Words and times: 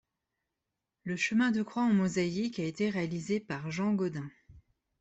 Le 1.03 1.15
chemin 1.15 1.51
de 1.51 1.61
croix 1.61 1.83
en 1.83 1.93
mosaïque 1.93 2.57
a 2.57 2.63
été 2.63 2.89
réalisé 2.89 3.39
par 3.39 3.69
Jean 3.69 3.93
Gaudin. 3.93 4.31